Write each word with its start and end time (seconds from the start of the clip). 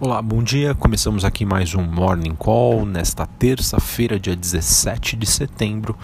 Olá, 0.00 0.22
bom 0.22 0.44
dia. 0.44 0.76
Começamos 0.76 1.24
aqui 1.24 1.44
mais 1.44 1.74
um 1.74 1.82
Morning 1.82 2.36
Call 2.36 2.86
nesta 2.86 3.26
terça-feira, 3.26 4.16
dia 4.16 4.36
17 4.36 5.16
de 5.16 5.26
setembro. 5.26 5.96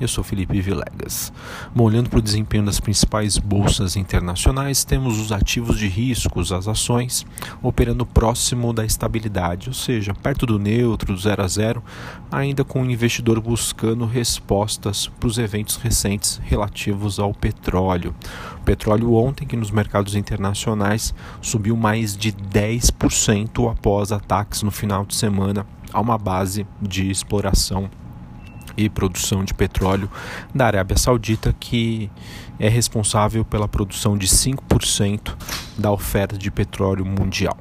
Eu 0.00 0.08
sou 0.08 0.24
Felipe 0.24 0.58
Vilegas. 0.62 1.30
Bom, 1.76 1.84
olhando 1.84 2.08
para 2.08 2.20
o 2.20 2.22
desempenho 2.22 2.64
das 2.64 2.80
principais 2.80 3.36
bolsas 3.36 3.96
internacionais, 3.96 4.82
temos 4.82 5.20
os 5.20 5.30
ativos 5.30 5.78
de 5.78 5.88
riscos, 5.88 6.52
as 6.52 6.66
ações, 6.66 7.26
operando 7.62 8.06
próximo 8.06 8.72
da 8.72 8.82
estabilidade, 8.82 9.68
ou 9.68 9.74
seja, 9.74 10.14
perto 10.14 10.46
do 10.46 10.58
neutro, 10.58 11.12
do 11.12 11.20
zero 11.20 11.42
a 11.42 11.46
zero, 11.46 11.84
ainda 12.32 12.64
com 12.64 12.80
o 12.80 12.90
investidor 12.90 13.42
buscando 13.42 14.06
respostas 14.06 15.06
para 15.06 15.26
os 15.26 15.36
eventos 15.36 15.76
recentes 15.76 16.40
relativos 16.44 17.18
ao 17.18 17.34
petróleo. 17.34 18.14
O 18.58 18.64
petróleo 18.64 19.12
ontem, 19.12 19.46
que 19.46 19.56
nos 19.56 19.70
mercados 19.70 20.14
internacionais 20.14 21.14
subiu 21.42 21.76
mais 21.76 22.16
de 22.16 22.32
10% 22.32 23.70
após 23.70 24.12
ataques 24.12 24.62
no 24.62 24.70
final 24.70 25.04
de 25.04 25.14
semana 25.14 25.66
a 25.92 26.00
uma 26.00 26.16
base 26.16 26.66
de 26.80 27.10
exploração 27.10 27.90
e 28.76 28.88
produção 28.88 29.44
de 29.44 29.54
petróleo 29.54 30.10
da 30.54 30.66
Arábia 30.66 30.96
Saudita, 30.96 31.54
que 31.58 32.10
é 32.58 32.68
responsável 32.68 33.44
pela 33.44 33.66
produção 33.66 34.16
de 34.16 34.26
5% 34.26 35.34
da 35.80 35.90
oferta 35.90 36.36
de 36.36 36.50
petróleo 36.50 37.04
mundial. 37.04 37.56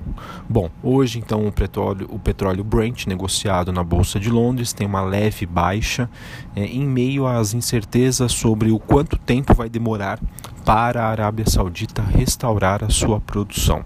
Bom, 0.48 0.70
hoje 0.84 1.20
então 1.20 1.48
o 1.48 1.52
petróleo, 1.52 2.08
o 2.12 2.20
petróleo 2.20 2.64
Brent 2.64 3.08
negociado 3.08 3.72
na 3.72 3.84
Bolsa 3.84 4.20
de 4.20 4.30
Londres 4.30 4.74
tem 4.74 4.86
uma 4.86 5.02
leve 5.02 5.46
baixa 5.46 6.10
é, 6.56 6.66
em 6.66 6.86
meio 6.86 7.26
às 7.26 7.54
incertezas 7.54 8.32
sobre 8.32 8.72
o 8.72 8.80
quanto 8.80 9.18
tempo 9.18 9.54
vai 9.54 9.70
demorar 9.70 10.20
para 10.66 11.04
a 11.04 11.10
Arábia 11.10 11.46
Saudita 11.50 12.04
restaurar 12.04 12.84
a 12.84 12.90
sua 12.90 13.20
produção. 13.20 13.84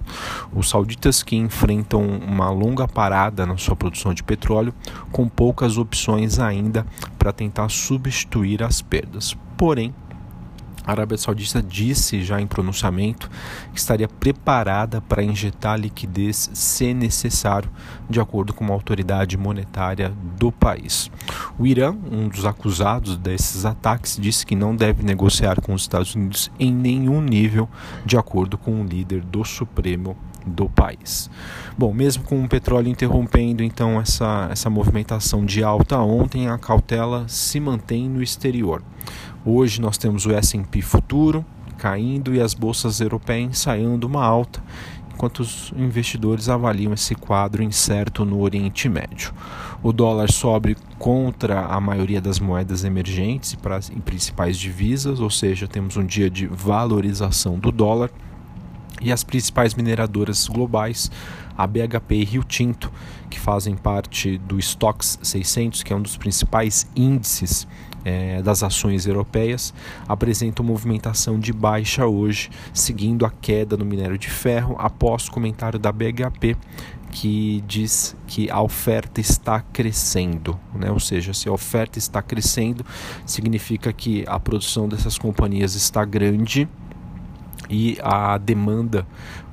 Os 0.53 0.69
sauditas 0.69 1.23
que 1.23 1.35
enfrentam 1.35 2.01
uma 2.01 2.49
longa 2.49 2.87
parada 2.87 3.45
na 3.45 3.57
sua 3.57 3.75
produção 3.75 4.13
de 4.13 4.21
petróleo, 4.21 4.73
com 5.09 5.29
poucas 5.29 5.77
opções 5.77 6.39
ainda 6.39 6.85
para 7.17 7.31
tentar 7.31 7.69
substituir 7.69 8.61
as 8.63 8.81
perdas. 8.81 9.33
Porém, 9.55 9.95
a 10.85 10.91
Arábia 10.91 11.17
Saudita 11.17 11.61
disse 11.61 12.23
já 12.23 12.41
em 12.41 12.47
pronunciamento 12.47 13.29
que 13.73 13.79
estaria 13.79 14.07
preparada 14.07 15.01
para 15.01 15.23
injetar 15.23 15.79
liquidez 15.79 16.49
se 16.53 16.93
necessário, 16.93 17.69
de 18.09 18.19
acordo 18.19 18.53
com 18.53 18.63
uma 18.63 18.73
autoridade 18.73 19.37
monetária 19.37 20.13
do 20.37 20.51
país. 20.51 21.09
O 21.57 21.65
Irã, 21.65 21.95
um 22.11 22.27
dos 22.27 22.45
acusados 22.45 23.17
desses 23.17 23.65
ataques, 23.65 24.17
disse 24.19 24.45
que 24.45 24.55
não 24.55 24.75
deve 24.75 25.03
negociar 25.03 25.61
com 25.61 25.73
os 25.73 25.83
Estados 25.83 26.15
Unidos 26.15 26.51
em 26.59 26.73
nenhum 26.73 27.21
nível, 27.21 27.69
de 28.05 28.17
acordo 28.17 28.57
com 28.57 28.81
o 28.81 28.85
líder 28.85 29.21
do 29.21 29.43
Supremo 29.43 30.17
do 30.45 30.69
país. 30.69 31.29
Bom, 31.77 31.93
mesmo 31.93 32.23
com 32.23 32.43
o 32.43 32.47
petróleo 32.47 32.89
interrompendo 32.89 33.63
então 33.63 33.99
essa, 33.99 34.47
essa 34.51 34.69
movimentação 34.69 35.45
de 35.45 35.63
alta 35.63 35.99
ontem, 35.99 36.47
a 36.47 36.57
cautela 36.57 37.25
se 37.27 37.59
mantém 37.59 38.09
no 38.09 38.21
exterior. 38.21 38.83
Hoje 39.45 39.81
nós 39.81 39.97
temos 39.97 40.25
o 40.25 40.33
S&P 40.33 40.81
futuro 40.81 41.45
caindo 41.77 42.33
e 42.33 42.39
as 42.39 42.53
bolsas 42.53 43.01
europeias 43.01 43.49
ensaiando 43.49 44.07
uma 44.07 44.23
alta, 44.23 44.63
enquanto 45.13 45.39
os 45.39 45.73
investidores 45.75 46.47
avaliam 46.47 46.93
esse 46.93 47.13
quadro 47.13 47.61
incerto 47.61 48.23
no 48.23 48.39
Oriente 48.39 48.87
Médio. 48.87 49.33
O 49.81 49.91
dólar 49.91 50.31
sobe 50.31 50.77
contra 50.97 51.65
a 51.65 51.81
maioria 51.81 52.21
das 52.21 52.39
moedas 52.39 52.85
emergentes 52.85 53.53
e 53.53 53.99
principais 53.99 54.57
divisas, 54.57 55.19
ou 55.19 55.29
seja, 55.29 55.67
temos 55.67 55.97
um 55.97 56.05
dia 56.05 56.29
de 56.29 56.47
valorização 56.47 57.59
do 57.59 57.71
dólar 57.71 58.09
e 59.03 59.11
as 59.11 59.23
principais 59.23 59.73
mineradoras 59.73 60.47
globais, 60.47 61.11
a 61.57 61.67
BHP 61.67 62.15
e 62.15 62.23
Rio 62.23 62.43
Tinto, 62.43 62.91
que 63.29 63.39
fazem 63.39 63.75
parte 63.75 64.37
do 64.37 64.59
Stocks 64.59 65.19
600, 65.21 65.83
que 65.83 65.93
é 65.93 65.95
um 65.95 66.01
dos 66.01 66.17
principais 66.17 66.87
índices 66.95 67.67
é, 68.05 68.41
das 68.41 68.63
ações 68.63 69.05
europeias, 69.05 69.73
apresentam 70.07 70.65
movimentação 70.65 71.39
de 71.39 71.53
baixa 71.53 72.05
hoje, 72.05 72.49
seguindo 72.73 73.25
a 73.25 73.29
queda 73.29 73.77
no 73.77 73.85
minério 73.85 74.17
de 74.17 74.29
ferro, 74.29 74.75
após 74.77 75.27
o 75.27 75.31
comentário 75.31 75.79
da 75.79 75.91
BHP 75.91 76.57
que 77.13 77.63
diz 77.67 78.15
que 78.25 78.49
a 78.49 78.59
oferta 78.59 79.21
está 79.21 79.61
crescendo, 79.61 80.59
né? 80.73 80.89
ou 80.89 80.99
seja, 80.99 81.31
se 81.31 81.47
a 81.47 81.51
oferta 81.51 81.99
está 81.99 82.23
crescendo, 82.23 82.83
significa 83.23 83.93
que 83.93 84.25
a 84.27 84.39
produção 84.39 84.89
dessas 84.89 85.17
companhias 85.17 85.75
está 85.75 86.03
grande 86.03 86.67
e 87.73 87.97
a 88.03 88.37
demanda 88.37 89.03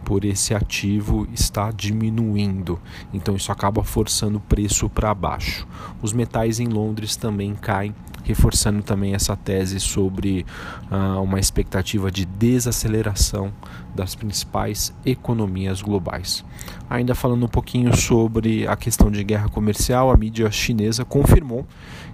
por 0.05 0.27
esse 0.27 0.55
ativo 0.55 1.27
está 1.33 1.71
diminuindo, 1.71 2.79
então 3.15 3.35
isso 3.35 3.51
acaba 3.51 3.83
forçando 3.83 4.37
o 4.37 4.43
preço 4.43 4.91
para 4.91 5.15
baixo. 5.15 5.67
Os 6.03 6.13
metais 6.13 6.61
em 6.61 6.67
Londres 6.67 7.17
também 7.17 7.55
caem, 7.55 7.95
reforçando 8.31 8.83
também 8.83 9.15
essa 9.15 9.37
tese 9.37 9.81
sobre 9.81 10.47
uh, 10.91 11.21
uma 11.21 11.39
expectativa 11.39 12.11
de 12.11 12.25
desaceleração 12.25 13.53
das 13.95 14.15
principais 14.15 14.95
economias 15.05 15.83
globais. 15.83 16.45
Ainda 16.89 17.15
falando 17.15 17.45
um 17.45 17.49
pouquinho 17.49 17.95
sobre 17.97 18.67
a 18.67 18.77
questão 18.77 19.11
de 19.11 19.23
guerra 19.25 19.49
comercial, 19.49 20.11
a 20.11 20.17
mídia 20.17 20.51
chinesa 20.51 21.05
confirmou 21.05 21.67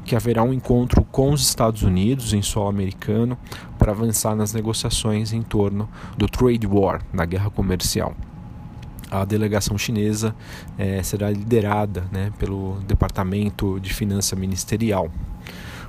que 0.04 0.16
haverá 0.16 0.43
um 0.43 0.53
encontro 0.53 1.04
com 1.04 1.32
os 1.32 1.43
Estados 1.43 1.82
Unidos 1.82 2.33
em 2.33 2.41
solo 2.41 2.69
americano 2.69 3.37
para 3.78 3.93
avançar 3.93 4.34
nas 4.34 4.54
negociações 4.54 5.33
em 5.33 5.43
torno 5.43 5.88
do 6.16 6.27
trade 6.27 6.66
war, 6.66 7.03
da 7.12 7.27
guerra 7.27 7.50
comercial. 7.50 8.15
A 9.10 9.25
delegação 9.25 9.78
chinesa 9.78 10.34
eh, 10.78 11.03
será 11.03 11.31
liderada 11.31 12.04
né, 12.10 12.33
pelo 12.38 12.78
Departamento 12.87 13.78
de 13.78 13.94
Finança 13.94 14.34
Ministerial. 14.34 15.10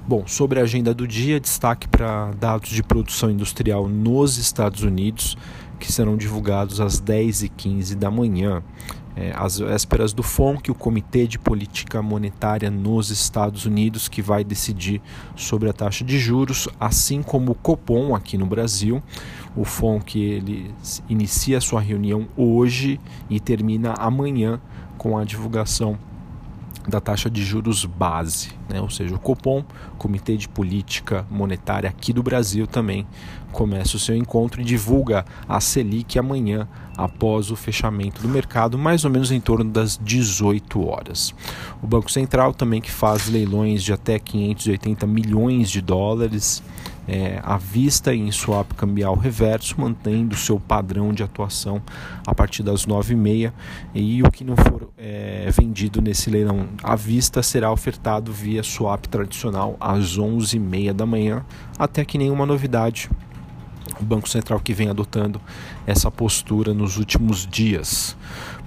Bom, 0.08 0.26
sobre 0.26 0.58
a 0.58 0.64
agenda 0.64 0.94
do 0.94 1.06
dia, 1.06 1.38
destaque 1.38 1.86
para 1.86 2.32
dados 2.40 2.70
de 2.70 2.82
produção 2.82 3.30
industrial 3.30 3.90
nos 3.90 4.38
Estados 4.38 4.82
Unidos, 4.84 5.38
que 5.82 5.92
serão 5.92 6.16
divulgados 6.16 6.80
às 6.80 7.02
10h15 7.02 7.94
da 7.94 8.10
manhã 8.10 8.64
é, 9.18 9.34
às 9.36 9.60
vésperas 9.60 10.14
do 10.14 10.24
FONC, 10.24 10.72
o 10.72 10.76
Comitê 10.76 11.28
de 11.28 11.38
Política 11.38 12.02
Monetária 12.02 12.72
nos 12.72 13.10
Estados 13.10 13.66
Unidos, 13.66 14.08
que 14.08 14.22
vai 14.22 14.46
decidir 14.46 15.02
sobre 15.36 15.68
a 15.68 15.74
taxa 15.74 16.06
de 16.06 16.18
juros, 16.18 16.70
assim 16.80 17.22
como 17.22 17.52
o 17.52 17.56
Copom 17.56 18.16
aqui 18.16 18.38
no 18.38 18.46
Brasil. 18.46 19.04
O 19.58 19.66
FONC 19.66 20.16
ele 20.22 20.74
inicia 21.10 21.60
sua 21.60 21.82
reunião 21.82 22.30
hoje 22.38 22.98
e 23.30 23.42
termina 23.42 23.94
amanhã 23.98 24.62
com 24.98 25.18
a 25.18 25.26
divulgação 25.26 26.00
da 26.88 27.02
taxa 27.02 27.30
de 27.30 27.44
juros 27.44 27.84
base, 27.84 28.52
né? 28.70 28.80
ou 28.80 28.90
seja, 28.90 29.14
o 29.14 29.20
Copom, 29.20 29.64
Comitê 29.98 30.38
de 30.38 30.48
Política 30.48 31.26
Monetária 31.30 31.90
aqui 31.90 32.14
do 32.14 32.24
Brasil, 32.24 32.66
também 32.66 33.06
começa 33.52 33.98
o 33.98 34.00
seu 34.00 34.16
encontro 34.16 34.62
e 34.62 34.64
divulga 34.64 35.26
a 35.48 35.60
Selic 35.60 36.18
amanhã, 36.18 36.68
após 36.96 37.52
o 37.52 37.56
fechamento 37.56 38.22
do 38.22 38.28
mercado, 38.28 38.78
mais 38.78 39.06
ou 39.06 39.12
menos 39.12 39.32
em 39.32 39.40
torno 39.40 39.70
das 39.70 40.00
18 40.02 40.84
horas. 40.88 41.34
O 41.82 41.88
Banco 41.88 42.12
Central 42.12 42.54
também 42.54 42.82
que 42.82 42.92
faz 42.92 43.30
leilões 43.30 43.84
de 43.84 43.94
até 43.94 44.18
580 44.18 45.06
milhões 45.06 45.70
de 45.70 45.82
dólares 45.82 46.64
é, 47.08 47.40
à 47.44 47.58
vista 47.58 48.14
e 48.14 48.20
em 48.20 48.32
swap 48.32 48.74
cambial 48.74 49.16
reverso, 49.16 49.80
mantendo 49.80 50.36
seu 50.36 50.60
padrão 50.60 51.14
de 51.14 51.24
atuação 51.24 51.82
a 52.26 52.36
partir 52.36 52.64
das 52.64 52.86
9h30 52.86 53.52
e 53.96 54.22
o 54.24 54.32
que 54.32 54.44
não 54.44 54.56
for 54.56 54.90
é, 54.98 55.50
vendido 55.52 56.02
nesse 56.02 56.30
leilão 56.30 56.68
à 56.84 56.96
vista 56.96 57.42
será 57.42 57.72
ofertado 57.72 58.32
via 58.32 58.62
swap 58.62 59.06
tradicional 59.06 59.78
às 59.80 60.18
11h30 60.18 60.94
da 60.94 61.06
manhã, 61.06 61.46
até 61.80 62.04
que 62.04 62.18
nenhuma 62.18 62.46
novidade. 62.46 63.10
O 64.00 64.04
Banco 64.04 64.30
Central 64.30 64.60
que 64.60 64.74
vem 64.74 64.90
adotando 64.90 65.42
essa 65.88 66.12
postura 66.12 66.74
nos 66.74 66.98
últimos 66.98 67.48
dias. 67.48 68.16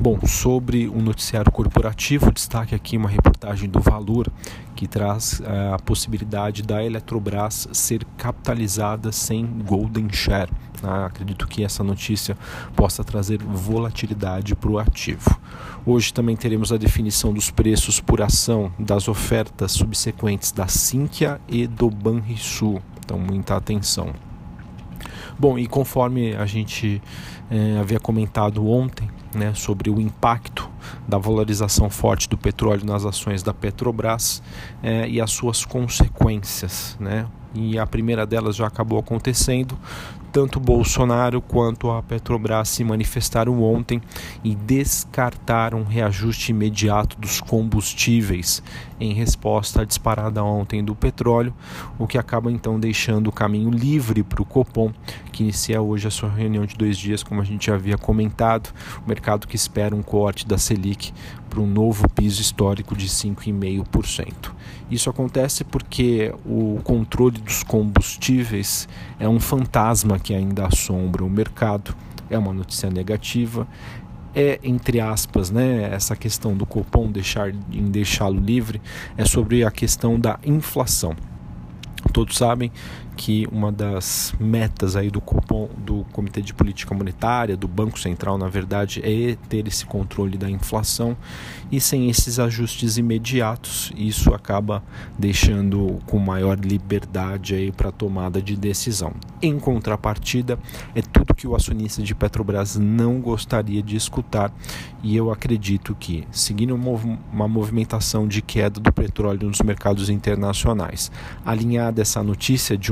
Bom, 0.02 0.18
sobre 0.26 0.88
o 0.88 1.02
noticiário 1.02 1.52
corporativo, 1.52 2.32
destaque 2.32 2.74
aqui 2.74 2.96
uma 2.96 3.06
reportagem 3.06 3.68
do 3.68 3.80
Valor 3.80 4.32
que 4.74 4.88
traz 4.88 5.40
uh, 5.40 5.74
a 5.74 5.78
possibilidade 5.78 6.62
da 6.62 6.82
Eletrobras 6.82 7.68
ser 7.70 8.06
capitalizada 8.16 9.12
sem 9.12 9.44
golden 9.46 10.10
share. 10.10 10.50
Uh, 10.82 11.04
acredito 11.04 11.46
que 11.46 11.62
essa 11.62 11.84
notícia 11.84 12.34
possa 12.74 13.04
trazer 13.04 13.42
volatilidade 13.42 14.54
para 14.56 14.70
o 14.70 14.78
ativo. 14.78 15.38
Hoje 15.84 16.14
também 16.14 16.34
teremos 16.34 16.72
a 16.72 16.78
definição 16.78 17.34
dos 17.34 17.50
preços 17.50 18.00
por 18.00 18.22
ação 18.22 18.72
das 18.78 19.06
ofertas 19.06 19.72
subsequentes 19.72 20.50
da 20.50 20.66
Sinqia 20.66 21.38
e 21.46 21.66
do 21.66 21.90
Banrisul. 21.90 22.80
Então, 23.04 23.18
muita 23.18 23.54
atenção. 23.54 24.14
Bom, 25.38 25.58
e 25.58 25.66
conforme 25.66 26.34
a 26.34 26.46
gente 26.46 27.02
é, 27.50 27.78
havia 27.78 28.00
comentado 28.00 28.66
ontem 28.66 29.10
né, 29.34 29.52
sobre 29.54 29.90
o 29.90 30.00
impacto 30.00 30.68
da 31.06 31.18
valorização 31.18 31.88
forte 31.88 32.28
do 32.28 32.36
petróleo 32.36 32.84
nas 32.84 33.04
ações 33.04 33.42
da 33.42 33.54
Petrobras 33.54 34.42
é, 34.82 35.08
e 35.08 35.20
as 35.20 35.30
suas 35.30 35.64
consequências, 35.64 36.96
né? 36.98 37.26
E 37.54 37.78
a 37.78 37.86
primeira 37.86 38.24
delas 38.24 38.54
já 38.54 38.66
acabou 38.66 38.98
acontecendo, 38.98 39.76
tanto 40.32 40.60
Bolsonaro 40.60 41.40
quanto 41.40 41.90
a 41.90 42.00
Petrobras 42.00 42.68
se 42.68 42.84
manifestaram 42.84 43.60
ontem 43.62 44.00
e 44.44 44.54
descartaram 44.54 45.80
um 45.80 45.84
reajuste 45.84 46.52
imediato 46.52 47.18
dos 47.18 47.40
combustíveis. 47.40 48.62
Em 49.00 49.12
resposta 49.12 49.82
à 49.82 49.84
disparada 49.84 50.44
ontem 50.44 50.84
do 50.84 50.94
petróleo, 50.94 51.52
o 51.98 52.06
que 52.06 52.18
acaba 52.18 52.52
então 52.52 52.78
deixando 52.78 53.26
o 53.28 53.32
caminho 53.32 53.70
livre 53.70 54.22
para 54.22 54.42
o 54.42 54.44
Copom, 54.44 54.92
que 55.32 55.42
inicia 55.42 55.80
hoje 55.82 56.06
a 56.06 56.10
sua 56.10 56.28
reunião 56.28 56.64
de 56.64 56.76
dois 56.76 56.96
dias, 56.96 57.22
como 57.22 57.40
a 57.40 57.44
gente 57.44 57.66
já 57.66 57.74
havia 57.74 57.98
comentado, 57.98 58.72
o 59.04 59.08
mercado 59.08 59.48
que 59.48 59.56
espera 59.56 59.96
um 59.96 60.02
corte 60.02 60.46
da 60.46 60.58
Selic 60.58 61.12
para 61.50 61.60
um 61.60 61.66
novo 61.66 62.08
piso 62.08 62.40
histórico 62.40 62.96
de 62.96 63.08
5,5%. 63.08 64.52
Isso 64.88 65.10
acontece 65.10 65.64
porque 65.64 66.32
o 66.46 66.80
controle 66.84 67.38
dos 67.38 67.64
combustíveis 67.64 68.88
é 69.18 69.28
um 69.28 69.40
fantasma 69.40 70.18
que 70.18 70.32
ainda 70.32 70.66
assombra 70.66 71.24
o 71.24 71.28
mercado, 71.28 71.94
é 72.30 72.38
uma 72.38 72.52
notícia 72.52 72.88
negativa. 72.88 73.66
É, 74.32 74.60
entre 74.62 75.00
aspas, 75.00 75.50
né, 75.50 75.92
essa 75.92 76.14
questão 76.14 76.56
do 76.56 76.64
Copom 76.64 77.10
deixar, 77.10 77.52
em 77.72 77.90
deixá-lo 77.90 78.38
livre, 78.38 78.80
é 79.16 79.24
sobre 79.24 79.64
a 79.64 79.70
questão 79.72 80.18
da 80.18 80.38
inflação. 80.46 81.16
Todos 82.12 82.36
sabem 82.36 82.70
que 83.20 83.46
uma 83.52 83.70
das 83.70 84.34
metas 84.40 84.96
aí 84.96 85.10
do 85.10 85.20
Copom, 85.20 85.68
do 85.76 86.06
Comitê 86.10 86.40
de 86.40 86.54
Política 86.54 86.94
Monetária, 86.94 87.54
do 87.54 87.68
Banco 87.68 88.00
Central, 88.00 88.38
na 88.38 88.48
verdade, 88.48 89.02
é 89.04 89.36
ter 89.46 89.68
esse 89.68 89.84
controle 89.84 90.38
da 90.38 90.48
inflação 90.48 91.14
e 91.70 91.78
sem 91.82 92.08
esses 92.08 92.38
ajustes 92.38 92.96
imediatos, 92.96 93.92
isso 93.94 94.32
acaba 94.32 94.82
deixando 95.18 95.98
com 96.06 96.18
maior 96.18 96.58
liberdade 96.58 97.54
aí 97.54 97.70
para 97.70 97.92
tomada 97.92 98.40
de 98.40 98.56
decisão. 98.56 99.12
Em 99.42 99.58
contrapartida, 99.58 100.58
é 100.94 101.02
tudo 101.02 101.34
que 101.34 101.46
o 101.46 101.54
acionista 101.54 102.02
de 102.02 102.14
Petrobras 102.14 102.76
não 102.76 103.20
gostaria 103.20 103.82
de 103.82 103.96
escutar 103.96 104.50
e 105.02 105.14
eu 105.14 105.30
acredito 105.30 105.94
que, 105.98 106.26
seguindo 106.30 106.74
uma 106.74 107.48
movimentação 107.48 108.26
de 108.26 108.40
queda 108.40 108.80
do 108.80 108.92
petróleo 108.92 109.46
nos 109.46 109.60
mercados 109.60 110.08
internacionais, 110.08 111.10
alinhada 111.44 112.00
essa 112.00 112.22
notícia 112.22 112.78
de 112.78 112.90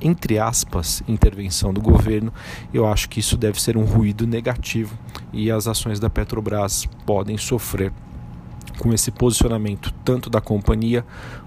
entre 0.00 0.38
aspas, 0.38 1.02
intervenção 1.06 1.72
do 1.72 1.80
governo, 1.80 2.32
eu 2.72 2.86
acho 2.86 3.08
que 3.08 3.20
isso 3.20 3.36
deve 3.36 3.60
ser 3.60 3.76
um 3.76 3.84
ruído 3.84 4.26
negativo 4.26 4.96
e 5.32 5.50
as 5.50 5.66
ações 5.66 6.00
da 6.00 6.10
Petrobras 6.10 6.86
podem 7.06 7.36
sofrer 7.36 7.92
com 8.78 8.92
esse 8.92 9.10
posicionamento 9.10 9.92
tanto 10.04 10.28
da 10.28 10.40
companhia 10.40 11.04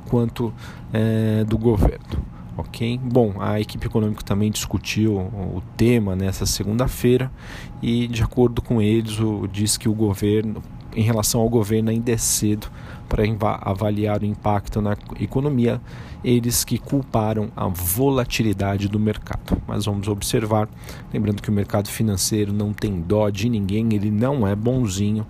quanto 0.09 0.53
é, 0.93 1.43
do 1.43 1.57
governo. 1.57 2.25
Ok? 2.57 2.99
Bom, 3.03 3.35
a 3.39 3.59
equipe 3.59 3.85
econômica 3.85 4.23
também 4.23 4.49
discutiu 4.49 5.15
o 5.17 5.61
tema 5.75 6.15
nessa 6.15 6.43
segunda-feira 6.45 7.31
e, 7.83 8.07
de 8.07 8.23
acordo 8.23 8.63
com 8.63 8.81
eles, 8.81 9.19
o, 9.19 9.47
diz 9.47 9.77
que 9.77 9.87
o 9.87 9.93
governo, 9.93 10.63
em 10.97 11.03
relação 11.03 11.39
ao 11.39 11.47
governo, 11.47 11.91
ainda 11.91 12.11
é 12.11 12.17
cedo 12.17 12.67
para 13.07 13.23
avaliar 13.61 14.21
o 14.23 14.25
impacto 14.25 14.81
na 14.81 14.97
economia, 15.19 15.79
eles 16.23 16.63
que 16.63 16.79
culparam 16.79 17.49
a 17.55 17.67
volatilidade 17.67 18.87
do 18.87 18.99
mercado. 18.99 19.61
Mas 19.67 19.85
vamos 19.85 20.07
observar, 20.07 20.67
lembrando 21.13 21.41
que 21.41 21.49
o 21.49 21.53
mercado 21.53 21.87
financeiro 21.87 22.51
não 22.51 22.73
tem 22.73 22.99
dó 22.99 23.29
de 23.29 23.47
ninguém, 23.47 23.93
ele 23.93 24.09
não 24.09 24.45
é 24.47 24.55
bonzinho 24.55 25.25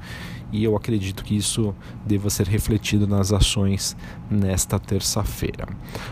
e 0.51 0.63
eu 0.63 0.75
acredito 0.75 1.23
que 1.23 1.35
isso 1.35 1.73
deva 2.05 2.29
ser 2.29 2.47
refletido 2.47 3.07
nas 3.07 3.31
ações 3.31 3.95
nesta 4.29 4.79
terça-feira. 4.79 5.67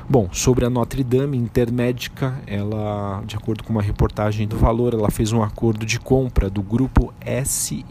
Bom, 0.09 0.29
sobre 0.31 0.65
a 0.65 0.69
Notre 0.69 1.03
Dame 1.03 1.37
Intermédica, 1.37 2.41
ela, 2.45 3.23
de 3.25 3.35
acordo 3.35 3.63
com 3.63 3.71
uma 3.71 3.81
reportagem 3.81 4.47
do 4.47 4.57
Valor, 4.57 4.93
ela 4.93 5.09
fez 5.09 5.31
um 5.31 5.41
acordo 5.41 5.85
de 5.85 5.99
compra 5.99 6.49
do 6.49 6.61
grupo 6.61 7.13
SMEDSJ 7.25 7.85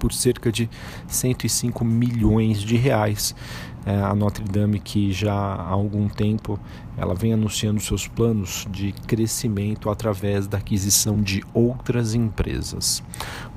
por 0.00 0.12
cerca 0.12 0.50
de 0.50 0.68
105 1.06 1.84
milhões 1.84 2.60
de 2.60 2.76
reais. 2.76 3.34
É, 3.90 4.02
a 4.02 4.14
Notre 4.14 4.44
Dame 4.44 4.78
que 4.78 5.12
já 5.12 5.34
há 5.34 5.68
algum 5.68 6.08
tempo 6.08 6.60
ela 6.96 7.12
vem 7.12 7.32
anunciando 7.32 7.80
seus 7.80 8.06
planos 8.06 8.64
de 8.70 8.92
crescimento 8.92 9.90
através 9.90 10.46
da 10.46 10.58
aquisição 10.58 11.20
de 11.20 11.42
outras 11.52 12.14
empresas. 12.14 13.02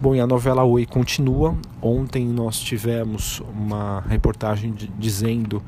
Bom, 0.02 0.16
e 0.16 0.20
a 0.20 0.26
novela 0.26 0.64
Oi 0.64 0.88
continua. 0.88 1.56
Ontem 1.80 2.26
nós 2.26 2.60
tivemos 2.60 3.44
uma 3.54 4.02
reportagem 4.08 4.72
de, 4.72 4.88
dizendo 4.98 5.62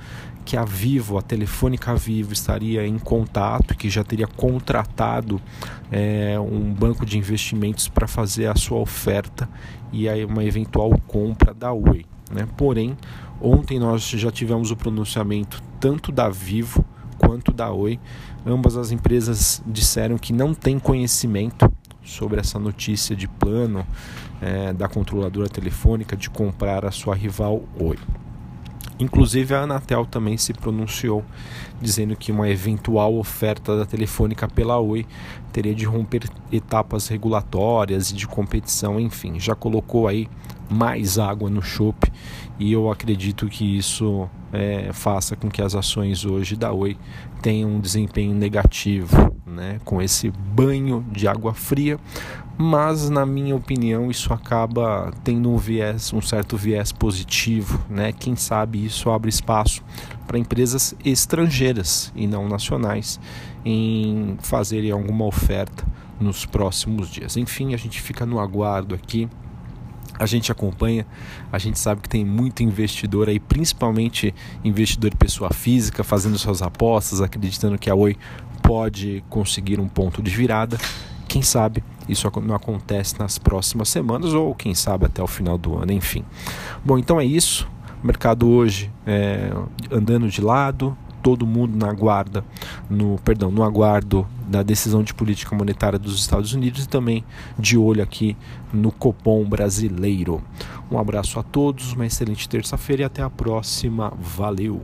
que 0.43 0.57
a 0.57 0.65
Vivo, 0.65 1.19
a 1.19 1.21
Telefônica 1.21 1.93
Vivo, 1.95 2.33
estaria 2.33 2.87
em 2.87 2.97
contato, 2.97 3.75
que 3.75 3.87
já 3.87 4.03
teria 4.03 4.27
contratado 4.27 5.39
é, 5.91 6.39
um 6.39 6.73
banco 6.73 7.05
de 7.05 7.19
investimentos 7.19 7.87
para 7.87 8.07
fazer 8.07 8.47
a 8.47 8.55
sua 8.55 8.79
oferta 8.79 9.47
e 9.91 10.09
aí 10.09 10.25
uma 10.25 10.43
eventual 10.43 10.91
compra 11.07 11.53
da 11.53 11.71
Oi. 11.71 12.05
Né? 12.31 12.47
Porém, 12.57 12.97
ontem 13.41 13.79
nós 13.79 14.03
já 14.03 14.31
tivemos 14.31 14.71
o 14.71 14.75
pronunciamento 14.75 15.61
tanto 15.79 16.11
da 16.11 16.29
Vivo 16.29 16.83
quanto 17.17 17.51
da 17.51 17.71
Oi. 17.71 17.99
Ambas 18.45 18.77
as 18.77 18.91
empresas 18.91 19.61
disseram 19.65 20.17
que 20.17 20.33
não 20.33 20.53
têm 20.53 20.79
conhecimento 20.79 21.71
sobre 22.03 22.39
essa 22.39 22.59
notícia 22.59 23.15
de 23.15 23.27
plano 23.27 23.85
é, 24.41 24.71
da 24.73 24.87
controladora 24.87 25.49
telefônica 25.49 26.15
de 26.15 26.29
comprar 26.29 26.85
a 26.85 26.91
sua 26.91 27.15
rival 27.15 27.63
Oi. 27.79 27.97
Inclusive 28.97 29.53
a 29.53 29.61
Anatel 29.61 30.05
também 30.05 30.37
se 30.37 30.53
pronunciou 30.53 31.23
dizendo 31.81 32.15
que 32.15 32.31
uma 32.31 32.49
eventual 32.49 33.15
oferta 33.17 33.77
da 33.77 33.85
Telefônica 33.85 34.47
pela 34.47 34.79
Oi 34.79 35.05
teria 35.51 35.75
de 35.75 35.85
romper 35.85 36.23
etapas 36.51 37.07
regulatórias 37.07 38.09
e 38.11 38.15
de 38.15 38.25
competição, 38.25 38.99
enfim, 38.99 39.39
já 39.39 39.53
colocou 39.53 40.07
aí 40.07 40.29
mais 40.69 41.19
água 41.19 41.49
no 41.49 41.61
chope 41.61 42.11
e 42.57 42.71
eu 42.71 42.89
acredito 42.89 43.47
que 43.47 43.77
isso 43.77 44.29
é, 44.51 44.91
faça 44.93 45.35
com 45.35 45.49
que 45.49 45.61
as 45.61 45.75
ações 45.75 46.25
hoje 46.25 46.55
da 46.55 46.71
Oi 46.71 46.97
tenham 47.41 47.69
um 47.69 47.79
desempenho 47.79 48.33
negativo, 48.33 49.35
né, 49.45 49.79
com 49.83 50.01
esse 50.01 50.31
banho 50.31 51.05
de 51.11 51.27
água 51.27 51.53
fria, 51.53 51.99
mas 52.57 53.09
na 53.09 53.25
minha 53.25 53.55
opinião 53.55 54.09
isso 54.09 54.33
acaba 54.33 55.11
tendo 55.23 55.51
um 55.51 55.57
viés, 55.57 56.13
um 56.13 56.21
certo 56.21 56.55
viés 56.55 56.91
positivo, 56.91 57.83
né? 57.89 58.11
Quem 58.11 58.35
sabe 58.35 58.85
isso 58.85 59.09
abre 59.09 59.29
espaço 59.29 59.83
para 60.25 60.37
empresas 60.37 60.95
estrangeiras 61.03 62.11
e 62.15 62.27
não 62.27 62.47
nacionais 62.47 63.19
em 63.63 64.37
fazerem 64.41 64.91
alguma 64.91 65.25
oferta 65.25 65.85
nos 66.19 66.45
próximos 66.45 67.09
dias. 67.09 67.35
Enfim, 67.35 67.73
a 67.73 67.77
gente 67.77 68.01
fica 68.01 68.25
no 68.25 68.39
aguardo 68.39 68.95
aqui 68.95 69.29
a 70.17 70.25
gente 70.25 70.51
acompanha, 70.51 71.05
a 71.51 71.59
gente 71.59 71.77
sabe 71.77 72.01
que 72.01 72.09
tem 72.09 72.23
muito 72.23 72.63
investidor 72.63 73.27
aí, 73.27 73.39
principalmente 73.39 74.33
investidor 74.63 75.09
de 75.09 75.17
pessoa 75.17 75.51
física, 75.53 76.03
fazendo 76.03 76.37
suas 76.37 76.61
apostas, 76.61 77.21
acreditando 77.21 77.77
que 77.77 77.89
a 77.89 77.95
Oi 77.95 78.15
pode 78.61 79.23
conseguir 79.29 79.79
um 79.79 79.87
ponto 79.87 80.23
de 80.23 80.31
virada. 80.31 80.77
Quem 81.35 81.41
sabe 81.41 81.83
isso 82.07 82.31
não 82.41 82.55
acontece 82.55 83.19
nas 83.19 83.37
próximas 83.37 83.89
semanas 83.89 84.33
ou 84.33 84.55
quem 84.55 84.73
sabe 84.73 85.05
até 85.05 85.21
o 85.21 85.27
final 85.27 85.57
do 85.57 85.77
ano, 85.77 85.91
enfim. 85.91 86.23
Bom, 86.81 86.97
então 86.97 87.19
é 87.19 87.25
isso. 87.25 87.67
O 88.01 88.07
mercado 88.07 88.47
hoje 88.47 88.89
é, 89.05 89.51
andando 89.91 90.29
de 90.29 90.39
lado, 90.39 90.97
todo 91.21 91.45
mundo 91.45 91.75
na 91.75 91.91
guarda, 91.91 92.41
no 92.89 93.19
perdão, 93.19 93.51
no 93.51 93.63
aguardo 93.63 94.25
da 94.47 94.63
decisão 94.63 95.03
de 95.03 95.13
política 95.13 95.53
monetária 95.53 95.99
dos 95.99 96.17
Estados 96.17 96.53
Unidos 96.53 96.85
e 96.85 96.87
também 96.87 97.21
de 97.59 97.77
olho 97.77 98.01
aqui 98.01 98.37
no 98.71 98.89
Copom 98.89 99.43
brasileiro. 99.43 100.41
Um 100.89 100.97
abraço 100.97 101.37
a 101.37 101.43
todos, 101.43 101.91
uma 101.91 102.05
excelente 102.05 102.47
terça-feira 102.47 103.01
e 103.01 103.05
até 103.05 103.21
a 103.21 103.29
próxima. 103.29 104.13
Valeu. 104.17 104.81